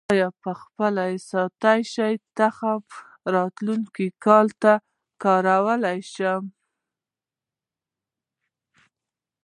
[0.13, 0.27] آیا
[0.61, 0.95] خپل
[1.29, 2.81] ساتل شوی تخم
[3.35, 4.73] راتلونکي کال ته
[5.23, 6.43] کارولی شم؟